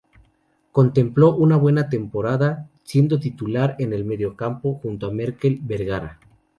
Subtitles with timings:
[0.71, 6.19] Completó una buena temporada siendo titular en el mediocampo junto a Markel Bergara.